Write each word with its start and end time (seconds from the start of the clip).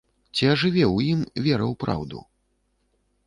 Ці 0.37 0.45
ажыве 0.53 0.81
ў 0.95 1.11
ім 1.15 1.19
вера 1.47 1.65
ў 1.71 1.73
праўду? 1.83 2.19